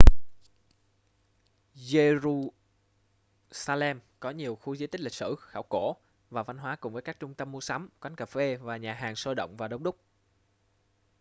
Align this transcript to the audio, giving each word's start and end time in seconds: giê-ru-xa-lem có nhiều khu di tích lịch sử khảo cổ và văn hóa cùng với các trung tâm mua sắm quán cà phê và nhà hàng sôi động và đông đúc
giê-ru-xa-lem 1.73 3.99
có 4.19 4.29
nhiều 4.31 4.55
khu 4.55 4.75
di 4.75 4.87
tích 4.87 5.01
lịch 5.01 5.13
sử 5.13 5.35
khảo 5.39 5.63
cổ 5.63 5.95
và 6.29 6.43
văn 6.43 6.57
hóa 6.57 6.75
cùng 6.75 6.93
với 6.93 7.01
các 7.01 7.19
trung 7.19 7.33
tâm 7.33 7.51
mua 7.51 7.59
sắm 7.61 7.89
quán 7.99 8.15
cà 8.15 8.25
phê 8.25 8.55
và 8.55 8.77
nhà 8.77 8.93
hàng 8.93 9.15
sôi 9.15 9.35
động 9.35 9.57
và 9.57 9.67
đông 9.67 9.83
đúc 9.83 9.97